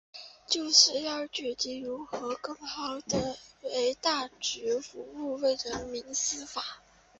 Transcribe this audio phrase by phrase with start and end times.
[0.47, 6.81] 就是要聚焦如何更好地为大局服务、为人民司法